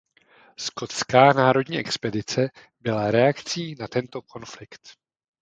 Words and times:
Skotská 0.59 1.33
národní 1.33 1.77
expedice 1.77 2.49
byla 2.79 3.11
reakcí 3.11 3.75
na 3.79 3.87
tento 3.87 4.21
konflikt. 4.21 4.89